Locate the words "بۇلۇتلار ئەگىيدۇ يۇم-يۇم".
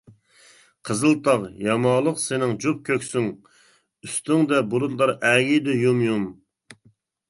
4.75-6.31